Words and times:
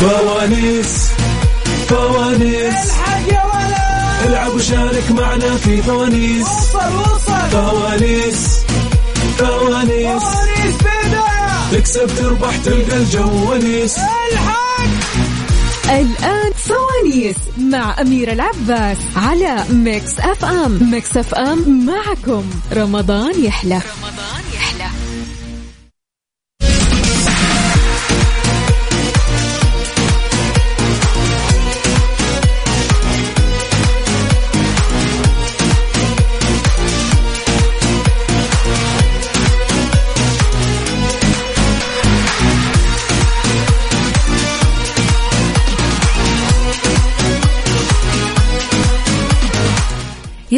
فوانيس 0.00 1.08
فوانيس. 1.88 2.74
الحق 2.86 3.32
يا 3.32 3.42
ولد. 3.44 4.26
العب 4.26 4.54
وشارك 4.54 5.10
معنا 5.10 5.56
في 5.56 5.82
فوانيس. 5.82 6.46
وصل 6.46 6.96
وصل. 6.96 7.50
فوانيس 7.50 8.60
فوانيس. 9.38 10.22
فوانيس 10.22 10.74
بداية 10.80 11.70
تكسب 11.72 12.06
تربح 12.18 12.56
تلقى 12.64 12.96
الجو 12.96 13.52
ونيس. 13.52 13.98
الحق. 14.32 14.80
الآن 15.90 16.52
فوانيس 16.56 17.36
مع 17.58 18.00
أميرة 18.00 18.32
العباس 18.32 18.96
على 19.16 19.64
Mix 19.70 20.18
FM. 20.20 20.90
Mix 20.90 21.16
FM 21.16 21.86
معكم. 21.86 22.44
رمضان 22.72 23.44
يحلى. 23.44 23.74
رمضان 23.74 24.27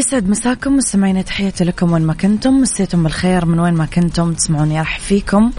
يسعد 0.00 0.28
مساكم 0.28 0.76
مستمعينا 0.76 1.22
تحياتي 1.22 1.64
لكم 1.64 1.92
وين 1.92 2.02
ما 2.02 2.14
كنتم. 2.14 2.60
مسيتم 2.60 3.02
بالخير 3.02 3.44
من 3.44 3.60
وين 3.60 3.74
ما 3.74 3.86
كنتم 3.86 4.32
تسمعوني 4.32 4.78
راح 4.78 4.98
فيكم. 4.98 5.50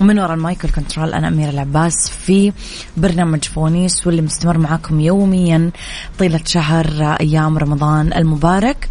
ومن 0.00 0.18
وراء 0.18 0.34
ال 0.34 0.41
mic 0.41 0.64
وال 0.64 0.75
control 0.75 1.14
أنا 1.14 1.28
أميرة 1.28 1.50
العباس 1.50 2.10
في 2.10 2.52
برنامج 2.96 3.44
فوانيس 3.44 4.06
واللي 4.06 4.22
مستمر 4.22 4.58
معاكم 4.58 5.00
يوميا 5.00 5.70
طيلة 6.18 6.40
شهر 6.44 7.16
أيام 7.20 7.58
رمضان 7.58 8.12
المبارك. 8.12 8.88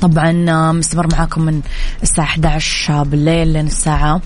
طبعا 0.00 0.32
مستمر 0.72 1.06
معاكم 1.12 1.42
من 1.42 1.60
الساعة 2.02 2.24
11 2.24 3.04
بالليل 3.04 3.48
لين 3.48 3.66
الساعة 3.66 4.20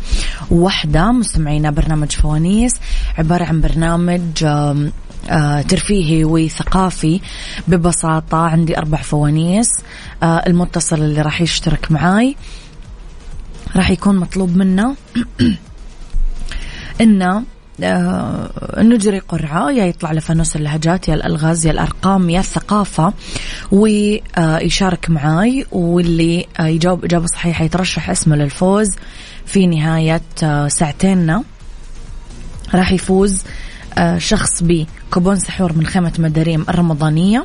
واحدة. 0.50 1.12
مستمعينا 1.12 1.70
برنامج 1.70 2.12
فوانيس 2.12 2.72
عبارة 3.18 3.44
عن 3.44 3.60
برنامج 3.60 4.44
آه، 4.44 4.88
ترفيهي 5.68 6.24
وثقافي 6.24 7.20
ببساطة. 7.68 8.36
عندي 8.36 8.78
أربع 8.78 8.98
فوانيس. 8.98 9.68
آه، 10.22 10.42
المتصل 10.46 10.96
اللي 11.02 11.22
راح 11.22 11.40
يشترك 11.40 11.92
معاي. 11.92 12.36
راح 13.76 13.90
يكون 13.90 14.16
مطلوب 14.16 14.56
منه 14.56 14.96
إنه 17.00 17.42
آه، 17.82 18.50
نجري 18.78 19.18
قرعة. 19.18 19.70
يا 19.70 19.84
يطلع 19.86 20.12
له 20.12 20.20
فانوس 20.20 20.56
اللهجات 20.56 21.08
يا 21.08 21.14
الألغاز 21.14 21.66
يا 21.66 21.70
الأرقام 21.70 22.30
يا 22.30 22.40
الثقافة. 22.40 23.12
ويشارك 23.72 25.10
معاي. 25.10 25.66
واللي 25.72 26.46
آه، 26.60 26.66
يجاوب 26.66 27.04
إجابة 27.04 27.26
صحيحة 27.26 27.64
يترشح 27.64 28.10
اسمه 28.10 28.36
للفوز 28.36 28.90
في 29.46 29.66
نهاية 29.66 30.22
آه، 30.42 30.68
ساعتيننا. 30.68 31.42
راح 32.74 32.92
يفوز 32.92 33.42
آه، 33.98 34.18
شخص 34.18 34.62
بكوبون 35.14 35.36
سحور 35.36 35.72
من 35.72 35.86
خيمة 35.86 36.12
مداريم 36.18 36.66
الرمضانية 36.68 37.44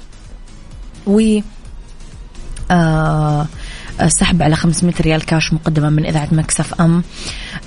و 1.07 1.39
آه، 2.71 3.47
سحب 4.07 4.41
على 4.41 4.55
500 4.55 4.93
ريال 5.01 5.25
كاش 5.25 5.53
مقدمة 5.53 5.89
من 5.89 6.05
إذاعة 6.05 6.27
مكسف 6.31 6.81
أم 6.81 7.03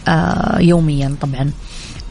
آه، 0.09 0.59
يوميا 0.59 1.17
طبعا. 1.21 1.51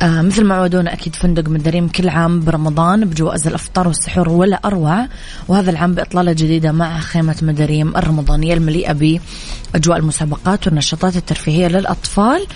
آه 0.02 0.22
مثل 0.22 0.44
ما 0.44 0.56
عودونا 0.56 0.94
أكيد 0.94 1.16
فندق 1.16 1.50
مدريم 1.50 1.88
كل 1.88 2.10
عام 2.10 2.40
برمضان 2.40 3.06
بجوائز 3.06 3.48
الأفطار 3.48 3.88
والسحور 3.88 4.30
ولا 4.30 4.60
أروع. 4.66 5.08
وهذا 5.48 5.72
العام 5.72 5.94
بإطلالة 5.96 6.32
جديدة 6.34 6.72
مع 6.72 7.00
خيمة 7.00 7.36
مدريم 7.42 7.98
الرمضانية 7.98 8.54
المليئة 8.54 8.94
بأجواء 8.94 9.98
المسابقات 9.98 10.68
والنشاطات 10.68 11.16
الترفيهية 11.16 11.68
للأطفال 11.68 12.48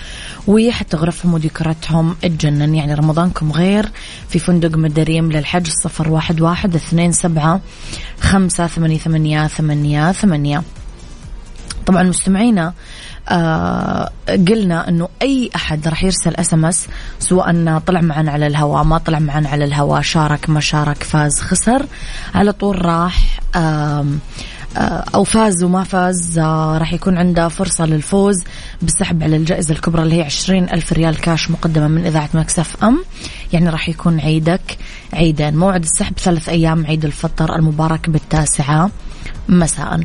وحتى 0.46 0.96
غرفهم 0.96 1.34
وديكوراتهم 1.34 2.16
تجنن 2.22 2.74
يعني 2.74 2.94
رمضانكم 2.94 3.52
غير 3.52 3.88
في 4.28 4.38
فندق 4.38 4.76
مداريم 4.76 5.32
للحج 5.32 5.66
صفر 5.84 6.10
واحد 6.10 6.40
واحد 6.40 6.74
اثنين 6.74 7.12
سبعة 7.12 7.60
خمسة 8.20 8.66
ثمانية 8.66 8.98
ثمانية 8.98 9.46
ثمانية 9.46 10.12
ثمانية. 10.12 10.62
طبعا 11.86 12.02
مستمعينا 12.02 12.74
آه 13.28 14.10
قلنا 14.28 14.88
إنه 14.88 15.08
أي 15.22 15.50
أحد 15.56 15.88
راح 15.88 16.04
يرسل 16.04 16.34
SMS 16.34 16.86
سواء 17.18 17.78
طلع 17.78 18.00
معنا 18.00 18.32
على 18.32 18.46
الهواء 18.46 18.84
ما 18.84 18.98
طلع 18.98 19.18
معنا 19.18 19.48
على 19.48 19.64
الهواء 19.64 20.00
شارك 20.00 20.50
ما 20.50 20.60
شارك 20.60 21.02
فاز 21.02 21.40
خسر 21.40 21.86
على 22.34 22.52
طول 22.52 22.84
راح 22.84 23.40
آه، 23.56 24.04
أو 25.14 25.24
فاز 25.24 25.62
وما 25.64 25.84
فاز 25.84 26.38
آه، 26.38 26.78
راح 26.78 26.92
يكون 26.92 27.18
عنده 27.18 27.48
فرصة 27.48 27.86
للفوز 27.86 28.44
بالسحب 28.82 29.22
على 29.22 29.36
الجائزة 29.36 29.74
الكبرى 29.74 30.02
اللي 30.02 30.16
هي 30.16 30.22
عشرين 30.22 30.64
ألف 30.64 30.92
ريال 30.92 31.20
كاش 31.20 31.50
مقدمة 31.50 31.88
من 31.88 32.06
إذاعة 32.06 32.28
Mix 32.34 32.84
FM 32.84 33.04
يعني 33.52 33.68
راح 33.68 33.88
يكون 33.88 34.20
عيدك 34.20 34.78
عيدين. 35.12 35.56
موعد 35.56 35.82
السحب 35.82 36.18
ثلاث 36.18 36.48
أيام 36.48 36.86
عيد 36.86 37.04
الفطر 37.04 37.56
المبارك 37.56 38.10
بالتاسعة. 38.10 38.90
مساءً. 39.48 40.00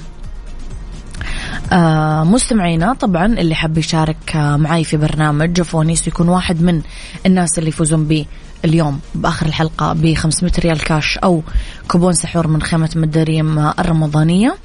آه 1.72 2.24
مستمعينا 2.24 2.94
طبعا 2.94 3.26
اللي 3.26 3.56
حاب 3.56 3.78
يشارك 3.78 4.36
آه 4.36 4.58
معي 4.58 4.84
في 4.84 4.98
برنامج 4.98 5.62
فوانيس 5.62 6.08
يكون 6.08 6.30
واحد 6.30 6.62
من 6.62 6.82
الناس 7.26 7.60
اللي 7.60 7.70
يفوزون 7.70 8.06
به 8.06 8.26
اليوم 8.66 9.00
بآخر 9.16 9.46
الحلقة 9.46 9.94
ب 9.94 10.14
500 10.14 10.54
ريال 10.60 10.84
كاش 10.84 11.18
أو 11.18 11.44
كوبون 11.88 12.14
سحور 12.14 12.48
من 12.48 12.62
خيمة 12.62 12.90
مداريم 12.96 13.60
آه، 13.60 13.74
الرمضانية. 13.80 14.56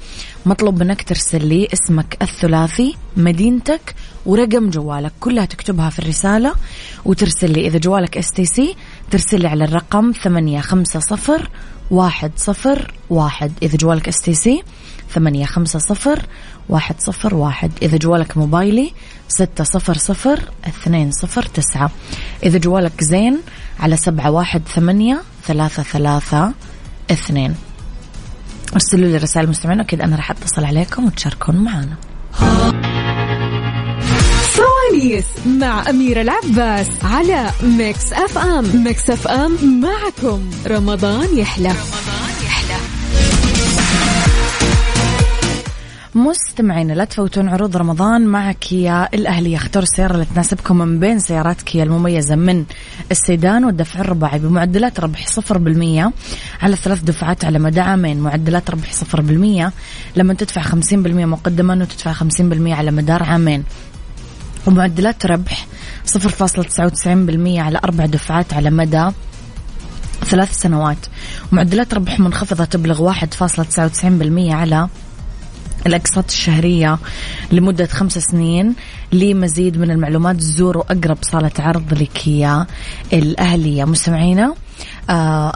مطلوب 0.45 0.83
منك 0.83 1.01
ترسل 1.03 1.45
لي 1.45 1.67
اسمك 1.73 2.17
الثلاثي 2.21 2.95
مدينتك 3.17 3.95
ورقم 4.25 4.69
جوالك. 4.69 5.11
كلها 5.19 5.45
تكتبها 5.45 5.89
في 5.89 5.99
الرسالة. 5.99 6.53
وترسل 7.05 7.51
لي 7.51 7.67
إذا 7.67 7.77
جوالك 7.77 8.17
STC 8.17 8.75
ترسل 9.11 9.41
لي 9.41 9.47
على 9.47 9.63
الرقم 9.63 10.11
850 10.11 11.37
واحد 11.91 12.31
صفر 12.35 12.93
واحد. 13.09 13.51
إذا 13.63 13.77
جوالك 13.77 14.07
STC 14.07 14.63
ثمانية 15.09 15.45
خمسة 15.45 15.79
صفر 15.79 16.25
واحد 16.69 16.95
صفر 16.99 17.35
واحد. 17.35 17.71
إذا 17.81 17.97
جوالك 17.97 18.37
موبايلي 18.37 18.91
ستة 19.27 19.63
صفر 19.63 19.97
صفر 19.97 20.39
اثنين 20.67 21.11
صفر 21.11 21.43
تسعة. 21.43 21.91
إذا 22.43 22.57
جوالك 22.57 23.03
زين 23.03 23.37
على 23.79 23.97
سبعة 23.97 24.31
واحد 24.31 24.61
ثمانية 24.75 25.21
ثلاثة 25.45 25.83
ثلاثة 25.83 26.53
اثنين. 27.11 27.55
ارسلوا 28.73 29.09
لي 29.09 29.17
رسائل 29.17 29.49
مستمعين 29.49 29.79
أكيد 29.79 30.01
أنا 30.01 30.15
راح 30.15 30.31
أتصل 30.31 30.65
عليكم 30.65 31.05
وتشاركون 31.05 31.55
معنا. 31.55 31.95
فوانيس 34.41 35.25
مع 35.45 35.89
أميرة 35.89 36.21
العباس 36.21 36.87
على 37.03 37.51
Mix 37.63 38.13
FM. 38.13 38.83
Mix 38.83 39.09
FM 39.09 39.81
معكم. 39.81 40.49
رمضان 40.67 41.37
يحلى. 41.37 41.69
رمضان 41.69 42.16
مستمعينا 46.17 46.93
لا 46.93 47.05
تفوتون 47.05 47.49
عروض 47.49 47.77
رمضان 47.77 48.25
مع 48.25 48.51
كيا 48.51 49.09
الأهلية 49.13 49.55
اختاروا 49.55 49.83
السيارة 49.83 50.13
اللي 50.13 50.25
تناسبكم 50.25 50.77
من 50.77 50.99
بين 50.99 51.19
سيارات 51.19 51.61
كيا 51.61 51.83
المميزة 51.83 52.35
من 52.35 52.65
السيدان 53.11 53.65
والدفع 53.65 53.99
الرباعي 53.99 54.39
بمعدلات 54.39 54.99
ربح 54.99 55.27
صفر 55.27 55.57
بالمية 55.57 56.11
على 56.61 56.75
ثلاث 56.75 57.01
دفعات 57.01 57.45
على 57.45 57.59
مدى 57.59 57.79
عامين 57.79 58.19
معدلات 58.19 58.69
ربح 58.69 58.93
صفر 58.93 59.21
بالمية 59.21 59.71
لما 60.15 60.33
تدفع 60.33 60.61
خمسين 60.61 61.03
بالمية 61.03 61.25
مقدما 61.25 61.73
وتدفع 61.73 62.13
خمسين 62.13 62.49
بالمية 62.49 62.75
على 62.75 62.91
مدار 62.91 63.23
عامين. 63.23 63.63
ومعدلات 64.67 65.25
ربح 65.25 65.67
صفر 66.05 66.29
فاصلة 66.29 66.63
تسعة 66.63 66.85
وتسعين 66.85 67.25
بالمية 67.25 67.61
على 67.61 67.79
أربع 67.83 68.05
دفعات 68.05 68.53
على 68.53 68.69
مدى 68.69 69.09
ثلاث 70.25 70.59
سنوات. 70.59 70.97
معدلات 71.51 71.93
ربح 71.93 72.19
منخفضة 72.19 72.65
تبلغ 72.65 73.03
واحد 73.03 73.33
فاصلة 73.33 73.65
تسعة 73.65 73.85
وتسعين 73.85 74.17
بالمية 74.17 74.53
على 74.55 74.87
الأقساط 75.87 76.25
الشهرية 76.29 76.99
لمدة 77.51 77.85
خمس 77.85 78.17
سنين 78.17 78.75
لمزيد 79.13 79.77
من 79.77 79.91
المعلومات. 79.91 80.39
زوروا 80.39 80.83
أقرب 80.91 81.17
صالة 81.21 81.51
عرض 81.59 81.93
لكيا 81.93 82.67
الأهلية. 83.13 83.85
مستمعينا 83.85 84.55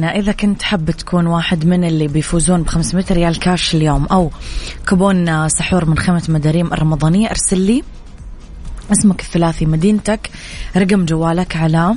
مستمعينا 0.00 0.18
إذا 0.18 0.32
كنت 0.32 0.62
حاب 0.62 0.90
تكون 0.90 1.26
واحد 1.26 1.66
من 1.66 1.84
اللي 1.84 2.08
بيفوزون 2.08 2.62
ب 2.62 2.68
500 2.68 3.04
ريال 3.10 3.38
كاش 3.38 3.74
اليوم 3.74 4.06
أو 4.06 4.30
كوبون 4.88 5.48
سحور 5.48 5.84
من 5.84 5.98
خيمة 5.98 6.22
مداريم 6.28 6.72
الرمضانية 6.72 7.30
أرسل 7.30 7.60
لي 7.60 7.82
اسمك 8.92 9.20
الثلاثي 9.20 9.66
مدينتك 9.66 10.30
رقم 10.76 11.04
جوالك 11.04 11.56
على 11.56 11.96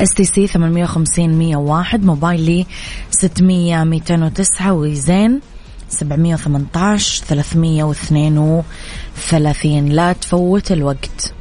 STC 0.00 0.46
850 0.46 1.38
101 1.38 2.04
موبايلي 2.04 2.66
600 3.10 3.84
209 3.84 4.72
وزين 4.72 5.40
718 5.88 7.24
332 7.24 9.88
لا 9.88 10.12
تفوت 10.12 10.72
الوقت. 10.72 11.34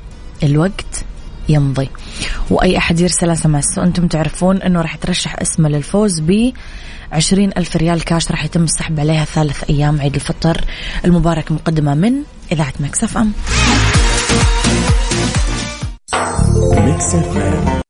الوقت 0.44 1.06
يمضي. 1.50 1.90
وأي 2.50 2.78
أحد 2.78 3.00
يرسل 3.00 3.30
SMS 3.30 3.78
وأنتم 3.78 4.08
تعرفون 4.08 4.62
أنه 4.62 4.82
راح 4.82 4.96
ترشح 4.96 5.36
اسمه 5.42 5.70
للفوز 5.70 6.20
ب 6.20 6.52
عشرين 7.12 7.52
ألف 7.58 7.76
ريال 7.76 8.04
كاش 8.04 8.32
راح 8.32 8.46
يتم 8.46 8.64
السحب 8.64 9.00
عليها 9.00 9.26
ثالث 9.26 9.64
أيام 9.70 10.02
عيد 10.02 10.16
الفطر 10.16 10.66
المبارك 11.06 11.52
مقدمة 11.52 11.94
من 11.94 12.14
إذاعة 12.52 12.74
Mix 12.80 13.18
FM. 13.18 13.32
Mix 16.86 17.16
FM. 17.16 17.82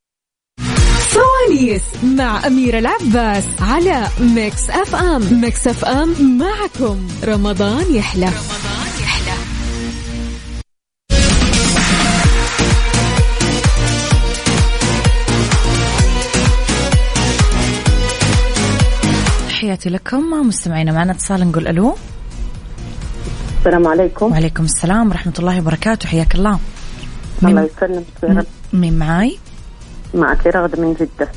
فوانيس 0.98 1.82
مع 2.04 2.46
أميرة 2.46 2.78
العباس 2.78 3.44
على 3.60 4.08
Mix 4.20 4.70
FM. 4.70 5.40
Mix 5.40 5.68
FM 5.68 6.38
معكم. 6.38 7.08
رمضان 7.24 7.94
يحلى. 7.94 8.30
تحياتي 19.70 19.90
لكم. 19.90 20.48
مستمعينا 20.48 20.92
معنا 20.92 21.12
اتصال 21.12 21.48
نقول 21.48 21.68
ألو. 21.68 21.96
السلام 23.58 23.86
عليكم. 23.86 24.32
وعليكم 24.32 24.64
السلام 24.64 25.08
ورحمة 25.08 25.32
الله 25.38 25.58
وبركاته. 25.58 26.08
حياك 26.08 26.34
الله. 26.34 26.58
الله 27.42 27.60
مين, 27.60 27.68
يسلمك 27.76 28.04
يا 28.22 28.28
رب. 28.28 28.46
مين 28.72 28.98
معاي؟ 28.98 29.38
معك 30.14 30.46
رغدة 30.46 30.82
من 30.82 30.94
جدة. 30.94 31.28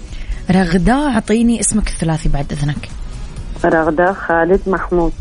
رغدة 0.51 0.93
أعطيني 0.93 1.59
اسمك 1.59 1.87
الثلاثي 1.87 2.29
بعد 2.29 2.51
إذنك. 2.51 2.89
رغدة 3.65 4.13
خالد 4.13 4.61
محمود. 4.67 5.13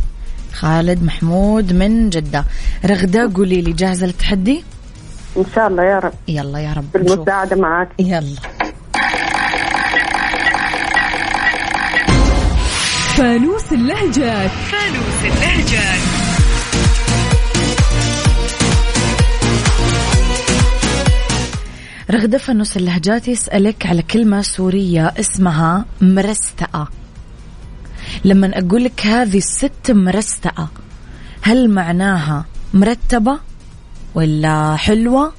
خالد 0.53 1.03
محمود 1.03 1.73
من 1.73 2.11
جدة. 2.11 2.45
رغدة 2.85 3.33
قولي 3.35 3.63
لي 3.63 3.73
جاهزة 3.73 4.07
للتحدي؟ 4.07 4.65
إن 5.37 5.45
شاء 5.55 5.69
الله 5.69 5.83
يا 5.83 5.99
رب. 5.99 6.13
يلا 6.29 6.59
يا 6.59 6.73
رب 6.73 6.93
بالمساعدة 6.95 7.57
معك 7.57 7.89
يلا. 7.99 8.37
فانوس 13.17 13.73
اللهجات 13.73 14.51
رغدة 22.11 22.39
فانوس 22.39 22.77
اللهجات 22.77 23.29
يسألك 23.29 23.87
على 23.87 24.03
كلمة 24.03 24.43
سورية 24.43 25.07
اسمها 25.07 25.85
مرستقة 26.01 26.89
لما 28.25 28.59
أقول 28.59 28.85
لك 28.85 29.07
هذه 29.07 29.39
الست 29.39 29.91
مرستقة 29.91 30.69
هل 31.43 31.71
معناها 31.71 32.45
مرتبة 32.75 33.41
ولا 34.15 34.77
حلوة 34.77 35.33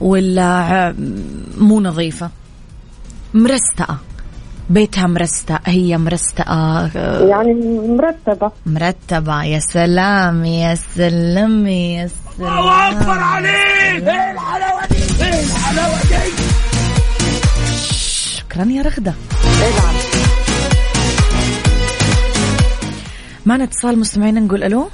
ولا 0.00 0.94
مو 1.58 1.80
نظيفة؟ 1.80 2.30
مرستقة 3.34 3.98
بيتها 4.70 5.06
مرستق 5.06 5.60
هي 5.66 5.98
مرستقة 5.98 6.54
آه، 6.96 7.20
يعني 7.28 7.54
مرتبة. 7.88 8.52
مرتبة. 8.66 9.44
يا 9.44 9.58
سلام 9.58 10.44
يا 10.44 10.74
سلام 10.74 11.66
يا 11.66 12.08
سلام. 12.36 12.58
الله 12.58 12.88
أكبر 12.90 13.18
عليك! 13.18 14.08
إيه 14.08 14.30
الحلاوة 14.32 14.86
دي؟ 14.86 15.24
إيه 15.24 15.40
الحلاوة 15.44 15.98
دي؟ 16.02 16.32
شكرا 17.86 18.64
يا 18.64 18.82
رغدة. 18.82 19.14
العب. 19.44 19.94
معنا 23.46 23.64
اتصال 23.64 23.98
مستمعين 23.98 24.46
نقول 24.46 24.64
ألو؟ 24.64 24.88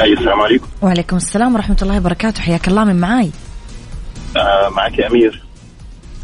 أي 0.00 0.12
السلام 0.12 0.40
عليكم. 0.40 0.66
وعليكم 0.82 1.16
السلام 1.16 1.54
ورحمة 1.54 1.76
الله 1.82 1.96
وبركاته. 1.96 2.42
حياك 2.42 2.68
الله 2.68 2.84
من 2.84 2.96
معاي. 3.00 3.30
آه 4.36 4.68
معك 4.68 5.00
أمير. 5.00 5.49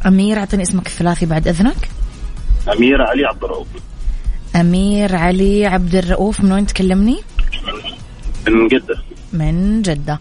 أمير 0.06 0.38
أعطيني 0.38 0.62
اسمك 0.62 0.86
الثلاثي 0.86 1.26
بعد 1.26 1.48
إذنك. 1.48 1.88
أمير 2.76 3.02
علي 3.02 3.24
عبد 3.24 3.44
الرؤوف. 3.44 3.66
أمير 4.56 5.16
علي 5.16 5.66
عبد 5.66 5.94
الرؤوف 5.94 6.40
من 6.40 6.52
وين 6.52 6.66
تكلمني؟ 6.66 7.16
من 8.48 8.68
جدة. 8.68 9.02
من 9.32 9.82
جدة. 9.82 10.20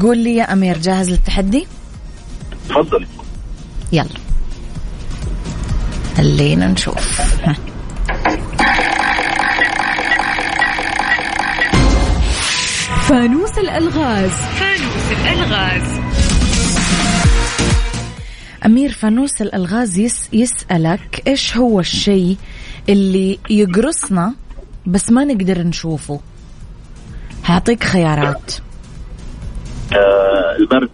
قول 0.00 0.18
لي 0.18 0.36
يا 0.36 0.52
أمير 0.52 0.78
جاهز 0.78 1.10
للتحدي؟ 1.10 1.66
تفضلي 2.68 3.06
يلا. 3.92 4.08
خلينا 6.16 6.66
نشوف. 6.66 7.20
ها. 7.20 7.56
فانوس 13.08 13.58
الألغاز. 13.58 14.32
أمير 18.66 18.92
فانوس 18.92 19.42
الألغاز 19.42 19.98
يس 19.98 20.28
يسألك 20.32 21.22
إيش 21.26 21.56
هو 21.56 21.80
الشيء 21.80 22.36
اللي 22.88 23.38
يقرصنا 23.50 24.34
بس 24.86 25.10
ما 25.10 25.24
نقدر 25.24 25.62
نشوفه؟ 25.62 26.20
هعطيك 27.44 27.84
خيارات. 27.84 28.52
آه 29.92 30.56
البرد. 30.60 30.90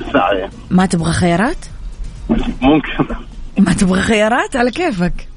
الساعة. 0.00 0.32
يعني 0.32 0.52
ما 0.70 0.86
تبغى 0.86 1.12
خيارات؟ 1.12 1.56
ممكن. 2.62 3.14
ما 3.58 3.72
تبغى 3.72 4.00
خيارات؟ 4.00 4.56
على 4.56 4.70
كيفك. 4.70 5.28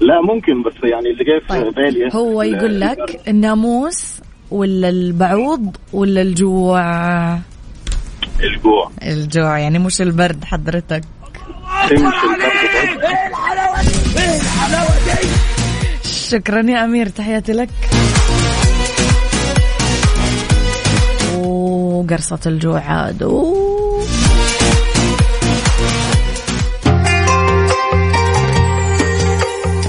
لا 0.00 0.20
ممكن 0.20 0.62
بس 0.62 0.72
يعني 0.84 1.10
اللي 1.10 1.24
جاي 1.24 1.40
في 1.40 1.48
طيب 1.48 1.74
بالي. 1.74 2.10
هو 2.14 2.42
يقول. 2.42 2.80
لك 2.80 3.20
الناموس 3.28 4.20
ولا 4.50 4.88
البعوض 4.88 5.76
ولا 5.92 6.22
الجوع؟ 6.22 7.38
الجوع. 8.40 8.90
الجوع 9.02 9.58
يعني 9.58 9.78
مش 9.78 10.00
البرد 10.00 10.44
حضرتك. 10.44 11.04
تمشي 11.88 12.04
البرد 12.04 13.00
برضه. 13.00 13.24
شكرا 16.04 16.62
يا 16.70 16.84
أمير 16.84 17.08
تحياتي 17.08 17.52
لك. 17.52 17.68
وقرصة 21.36 22.40
الجوع 22.46 22.80
عاد. 22.80 23.22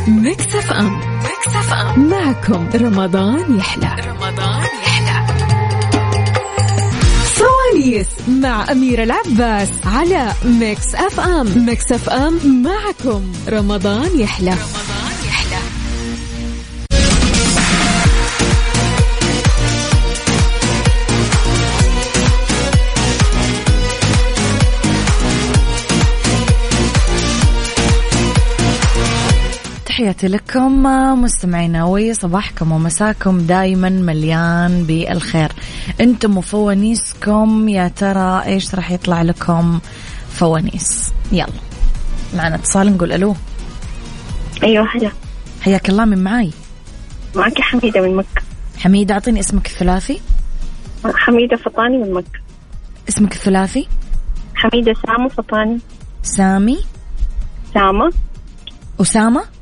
ميكس 0.07 0.55
أف 0.55 0.71
أم. 0.71 0.99
Mix 0.99 1.47
FM. 1.47 2.09
معكم 2.09 2.69
رمضان 2.75 3.57
يحلى. 3.57 4.04
فوانيس 7.85 8.07
مع 8.27 8.71
أميرة 8.71 9.03
العباس 9.03 9.69
على 9.85 10.31
Mix 10.45 10.95
FM. 10.95 11.65
Mix 11.65 11.91
FM 11.91 12.63
معكم. 12.63 13.31
رمضان 13.49 14.19
يحلى. 14.19 14.51
رمضان 14.51 14.84
تحياتي 30.05 30.27
لكم 30.27 30.83
مستمعينا 31.21 31.83
وصباحكم 31.83 32.71
ومساكم 32.71 33.37
دايما 33.37 33.89
مليان 33.89 34.83
بالخير. 34.83 35.51
أنتم 36.01 36.37
وفوانيسكم 36.37 37.69
يا 37.69 37.87
ترى 37.87 38.43
إيش 38.45 38.75
راح 38.75 38.91
يطلع 38.91 39.21
لكم 39.21 39.79
فوانيس؟ 40.29 41.13
يلا 41.31 41.47
معنا 42.37 42.55
اتصال 42.55 42.93
نقول 42.95 43.11
ألو. 43.11 43.35
أيوه 44.63 44.87
هلا. 44.95 45.11
حياك 45.61 45.89
الله 45.89 46.05
من 46.05 46.23
معاي؟ 46.23 46.51
معك 47.35 47.61
حميدة 47.61 48.01
من 48.01 48.15
مكة. 48.15 48.41
حميدة 48.77 49.13
أعطيني 49.13 49.39
اسمك 49.39 49.67
الثلاثي. 49.67 50.21
حميدة 51.05 51.57
فطاني 51.57 51.97
من 51.97 52.13
مكة. 52.13 52.39
اسمك 53.09 53.33
الثلاثي؟ 53.33 53.87
حميدة 54.55 54.93
سامة 55.07 55.27
فطاني. 55.29 55.79
سامي. 56.23 56.77
سامة. 57.73 58.13
أسامة 59.01 59.54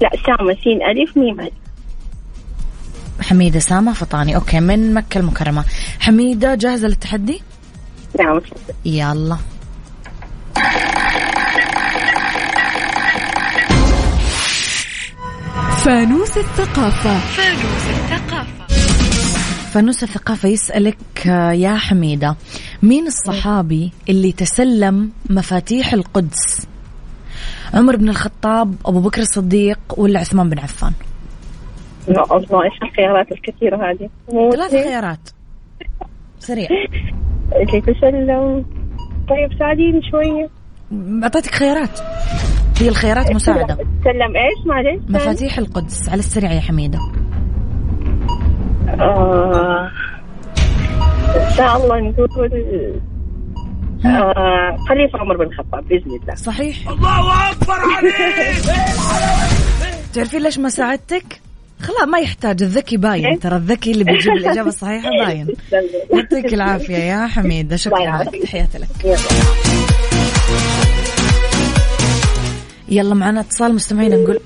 لا 0.00 0.10
سامة 0.26 0.56
سين 0.64 0.82
ألف 0.82 1.16
ميم 1.16 1.40
ألف 1.40 1.52
حميدة 3.20 3.58
سامة 3.58 3.92
فطاني. 3.92 4.36
أوكي 4.36 4.60
من 4.60 4.94
مكة 4.94 5.18
المكرمة. 5.18 5.64
حميدة 6.00 6.54
جاهزة 6.54 6.88
للتحدي؟ 6.88 7.42
نعم. 8.18 8.40
يلا. 8.84 9.36
فانوس 15.84 16.38
الثقافة. 16.38 17.18
فانوس 19.72 20.02
الثقافة 20.02 20.48
يسألك 20.48 20.96
آه، 21.26 21.52
يا 21.52 21.76
حميدة 21.76 22.36
مين 22.82 23.06
الصحابي 23.06 23.92
اللي 24.08 24.32
تسلم 24.32 25.10
مفاتيح 25.30 25.92
القدس؟ 25.92 26.69
عمر 27.74 27.96
بن 27.96 28.08
الخطاب 28.08 28.74
أبو 28.86 29.00
بكر 29.00 29.20
الصديق 29.20 29.78
ولا 29.96 30.20
عثمان 30.20 30.50
بن 30.50 30.58
عفان؟ 30.58 30.92
لا 32.08 32.22
الله 32.24 32.64
إيش 32.64 32.82
الخيارات 32.82 33.32
الكثيرة 33.32 33.76
هذه. 33.76 34.08
ثلاث 34.52 34.70
خيارات. 34.70 35.30
سريع. 36.38 36.68
اللي 37.52 37.80
تسلم 37.80 38.64
طيب 39.28 39.58
ساعديني 39.58 40.00
شوية 40.10 40.48
أعطيتك 41.22 41.54
خيارات. 41.54 42.00
هي 42.80 42.88
الخيارات 42.88 43.32
مساعدة. 43.32 43.74
تسلم 43.74 44.36
إيش؟ 44.36 44.66
معلش 44.66 45.00
مفاتيح 45.08 45.58
القدس. 45.58 46.08
على 46.08 46.18
السريع 46.18 46.52
يا 46.52 46.60
حميدة. 46.60 46.98
آه. 48.88 49.90
إن 51.36 51.50
شاء 51.56 51.76
الله 51.76 52.00
نقول 52.00 52.64
آه. 54.04 54.76
خليفة 54.88 55.18
عمر 55.18 55.36
بن 55.36 55.42
الخطاب 55.42 55.88
بإذن 55.88 56.18
الله. 56.22 56.34
صحيح. 56.34 56.88
الله 56.88 57.50
أكبر 57.50 57.74
عليك! 57.96 58.14
تعرفين 60.14 60.42
ليش 60.42 60.58
ما 60.58 60.68
ساعدتك؟ 60.68 61.40
خلاص 61.80 62.08
ما 62.08 62.18
يحتاج. 62.18 62.62
الذكي 62.62 62.96
باين. 62.96 63.38
ترى 63.38 63.56
الذكي 63.56 63.92
اللي 63.92 64.04
بيجيب 64.04 64.32
الإجابة 64.32 64.68
الصحيحة 64.68 65.08
باين. 65.24 65.46
يعطيك 66.12 66.54
العافية 66.54 66.96
يا 66.96 67.26
حميدة. 67.26 67.76
شكرا. 67.76 68.22
لك 68.22 68.42
تحياتي 68.42 68.78
لك. 68.78 68.88
يلا 72.88 73.14
معنا 73.14 73.40
اتصال 73.40 73.74
مستمعين 73.74 74.10
نقول 74.22 74.40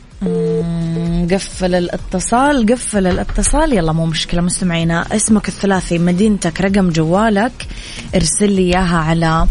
مم، 1.24 1.34
قفل 1.34 1.74
الاتصال 1.74 2.72
قفل 2.72 3.06
الاتصال. 3.06 3.72
يلا 3.72 3.92
مو 3.92 4.06
مشكلة 4.06 4.40
مستمعينا. 4.40 5.06
اسمك 5.16 5.48
الثلاثي 5.48 5.98
مدينتك 5.98 6.60
رقم 6.60 6.90
جوالك. 6.90 7.66
ارسل 8.14 8.52
لي 8.52 8.62
إياها 8.62 8.96
على 8.96 9.46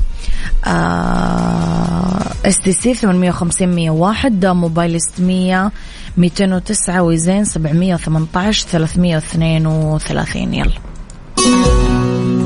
STC 2.46 2.94
850 2.94 3.76
101 3.76 4.46
موبايلي 4.46 5.02
600 5.02 5.72
209 6.18 7.02
وزين 7.02 7.46
718 7.46 8.68
332 8.72 10.54
يلا. 10.54 10.74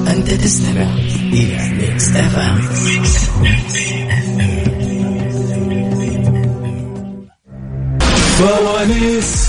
أنت 0.07 0.31
تستمع 0.31 0.93
إلى 1.33 1.69
Mix 1.69 2.09
FM 2.09 2.61
فوانيس 8.37 9.47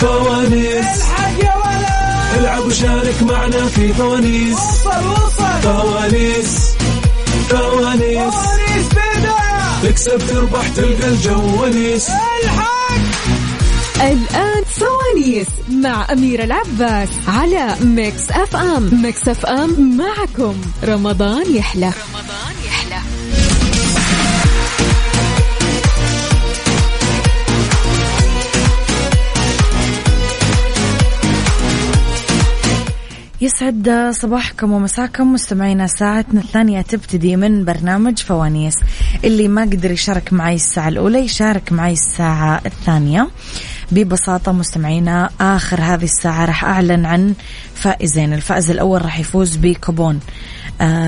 فوانيس. 0.00 0.84
الحق 0.96 1.44
يا 1.44 1.54
ولد 1.56 2.38
العب 2.38 2.66
وشارك 2.66 3.22
معنا 3.22 3.66
في 3.66 3.92
فوانيس. 3.92 4.56
وصل 4.56 5.10
وصل. 5.10 5.60
فوانيس 5.62 6.70
فوانيس. 7.48 8.34
فوانيس 8.34 8.86
بداية 8.92 9.82
تكسب 9.82 10.18
تربح 10.28 10.68
تلقى 10.68 11.08
الجو 11.08 11.62
ونيس. 11.62 12.08
الحق. 12.44 12.70
الآن 14.00 14.62
فوانيس 14.64 15.46
مع 15.70 16.06
أميرة 16.12 16.44
العباس 16.44 17.08
على 17.28 17.76
Mix 17.80 18.30
FM. 18.30 19.02
Mix 19.02 19.28
FM 19.28 19.96
معكم. 19.96 20.54
رمضان 20.84 21.54
يحلى 21.54 21.54
رمضان 21.54 21.56
يحلى. 21.56 21.92
يسعد 33.42 34.10
صباحكم 34.10 34.72
ومساكم. 34.72 35.32
مستمعينا 35.32 35.86
ساعتنا 35.86 36.40
الثانية 36.40 36.82
تبتدي 36.82 37.36
من 37.36 37.64
برنامج 37.64 38.18
فوانيس. 38.18 38.74
اللي 39.24 39.48
ما 39.48 39.62
قدر 39.62 39.90
يشارك 39.90 40.32
معي 40.32 40.54
الساعة 40.54 40.88
الأولى 40.88 41.18
يشارك 41.18 41.72
معي 41.72 41.92
الساعة 41.92 42.60
الثانية. 42.66 43.28
ببساطة 43.92 44.52
مستمعينا 44.52 45.30
آخر 45.40 45.80
هذه 45.80 46.04
الساعة 46.04 46.44
راح 46.44 46.64
أعلن 46.64 47.06
عن 47.06 47.34
فائزين. 47.74 48.32
الفائز 48.32 48.70
الأول 48.70 49.02
راح 49.02 49.20
يفوز 49.20 49.56
بكوبون. 49.56 50.20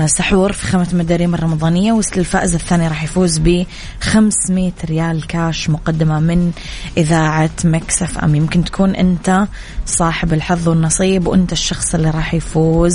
سحور 0.05 0.51
في 0.51 0.67
خيمة 0.67 0.87
مداريم 0.93 1.35
الرمضانية. 1.35 1.99
الفائز 2.17 2.55
الثاني 2.55 2.87
راح 2.87 3.03
يفوز 3.03 3.37
ب 3.37 3.65
500 4.01 4.71
ريال 4.85 5.27
كاش 5.27 5.69
مقدمة 5.69 6.19
من 6.19 6.51
إذاعة 6.97 7.49
Mix 7.63 8.17
FM. 8.17 8.35
يمكن 8.35 8.63
تكون 8.63 8.95
أنت 8.95 9.47
صاحب 9.85 10.33
الحظ 10.33 10.69
والنصيب 10.69 11.27
وأنت 11.27 11.51
الشخص 11.51 11.95
اللي 11.95 12.09
راح 12.09 12.33
يفوز 12.33 12.93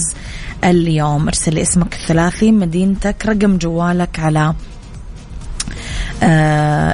اليوم. 0.64 1.26
ارسل 1.28 1.54
لي 1.54 1.62
اسمك 1.62 1.94
الثلاثي 1.94 2.52
مدينتك 2.52 3.26
رقم 3.26 3.58
جوالك 3.58 4.18
على 4.18 4.54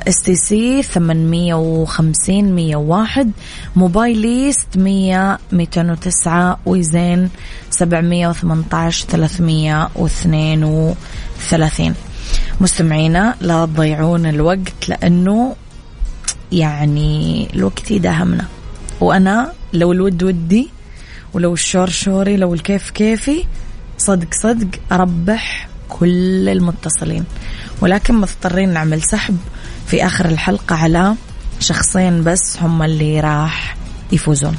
STC 0.08 0.82
850 0.82 2.54
101 2.54 3.30
موبايلي 3.76 4.52
600 4.52 5.38
209 5.52 6.58
وزين 6.66 7.30
718 7.74 9.06
332 9.06 11.94
مستمعينا 12.60 13.34
لا 13.40 13.66
تضيعون 13.66 14.26
الوقت 14.26 14.88
لأنه 14.88 15.56
يعني 16.52 17.48
الوقت 17.54 17.90
يداهمنا. 17.90 18.46
وأنا 19.00 19.52
لو 19.72 19.92
الود 19.92 20.22
ودي 20.22 20.70
ولو 21.32 21.54
الشور 21.54 21.88
شوري 21.88 22.36
لو 22.36 22.54
الكيف 22.54 22.90
كيفي 22.90 23.44
صدق 23.98 24.28
صدق 24.42 24.68
أربح 24.92 25.68
كل 25.88 26.48
المتصلين. 26.48 27.24
ولكن 27.80 28.14
مضطرين 28.14 28.72
نعمل 28.72 29.02
سحب 29.02 29.36
في 29.86 30.06
آخر 30.06 30.24
الحلقة 30.24 30.76
على 30.76 31.14
شخصين 31.60 32.24
بس 32.24 32.58
هم 32.62 32.82
اللي 32.82 33.20
راح 33.20 33.76
يفوزون. 34.12 34.56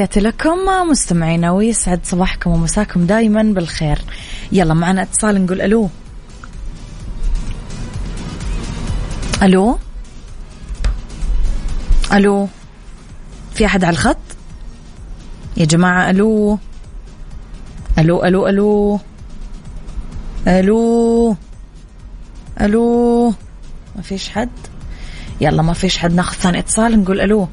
تحياتي 0.00 0.20
لكم 0.20 0.58
مستمعينا 0.90 1.50
ويسعد 1.50 2.00
صباحكم 2.04 2.50
ومساكم 2.50 3.06
دايما 3.06 3.42
بالخير. 3.42 3.98
يلا 4.52 4.74
معنا 4.74 5.02
اتصال 5.02 5.44
نقول 5.44 5.60
ألو. 5.60 5.88
ألو؟ 9.42 9.78
ألو؟ 12.12 12.48
في 13.54 13.66
أحد 13.66 13.84
على 13.84 13.92
الخط؟ 13.92 14.16
يا 15.56 15.64
جماعة 15.64 16.10
ألو؟ 16.10 16.58
ألو 17.98 18.24
ألو 18.24 18.48
ألو؟ 18.48 19.00
ألو؟ 20.46 21.36
ألو؟ 22.60 23.28
ما 23.96 24.02
فيش 24.02 24.28
حد؟ 24.28 24.48
يلا 25.40 25.62
ما 25.62 25.72
فيش 25.72 25.98
حد 25.98 26.12
ناخذ 26.12 26.36
ثاني 26.36 26.58
اتصال 26.58 27.00
نقول 27.00 27.20
ألو. 27.20 27.48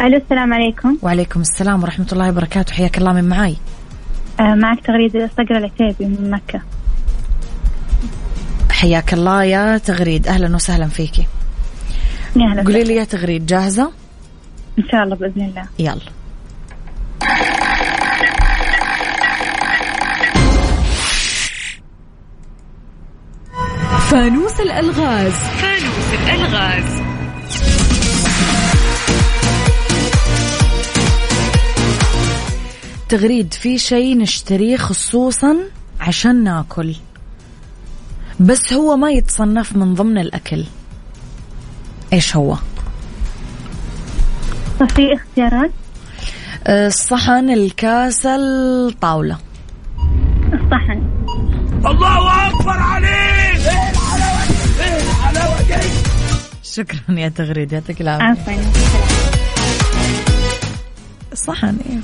ألو 0.00 0.16
السلام 0.16 0.54
عليكم. 0.54 0.96
وعليكم 1.02 1.40
السلام 1.40 1.82
ورحمة 1.82 2.06
الله 2.12 2.28
وبركاته. 2.28 2.74
حياك 2.74 2.98
الله 2.98 3.12
من 3.12 3.28
معاي؟ 3.28 3.56
آه 4.40 4.54
معك 4.54 4.86
تغريدة 4.86 5.30
صقر 5.36 5.56
العتيبي 5.56 6.04
من 6.04 6.30
مكة. 6.30 6.60
حياك 8.70 9.14
الله 9.14 9.44
يا 9.44 9.78
تغريد. 9.78 10.28
أهلا 10.28 10.54
وسهلا 10.54 10.86
فيكي 10.86 11.26
يا 12.36 12.46
هلا 12.46 12.62
قولي 12.62 12.84
لي 12.84 12.94
يا 12.94 13.04
تغريد 13.04 13.46
جاهزة؟ 13.46 13.92
إن 14.78 14.84
شاء 14.90 15.02
الله 15.04 15.16
بإذن 15.16 15.42
الله. 15.42 15.64
يلا. 15.78 16.00
فانوس 24.10 24.60
الألغاز. 24.60 25.34
تغريد 33.10 33.54
في 33.54 33.78
شيء 33.78 34.18
نشتريه 34.18 34.76
خصوصا 34.76 35.56
عشان 36.00 36.44
ناكل. 36.44 36.96
بس 38.40 38.72
هو 38.72 38.96
ما 38.96 39.10
يتصنف 39.10 39.76
من 39.76 39.94
ضمن 39.94 40.18
الأكل. 40.18 40.64
إيش 42.12 42.36
هو؟ 42.36 42.56
في 44.94 45.14
اختيارات؟ 45.14 45.70
الصحن 46.68 47.50
الكاسة 47.50 48.36
الطاولة 48.36 49.38
الصحن. 50.52 51.10
شكرا 56.62 57.18
يا 57.18 57.28
تغريد 57.28 57.72
يعطيك 57.72 58.00
العافية. 58.00 58.52
عفوا 58.52 58.54
الصحن 61.32 61.76
إيه. 61.90 61.98